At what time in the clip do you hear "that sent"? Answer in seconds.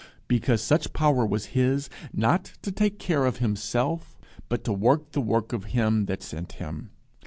6.07-6.53